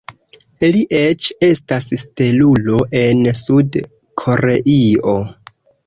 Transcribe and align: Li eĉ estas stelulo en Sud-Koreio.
Li 0.75 0.79
eĉ 0.99 1.27
estas 1.49 1.87
stelulo 2.05 2.81
en 3.03 3.23
Sud-Koreio. 3.43 5.19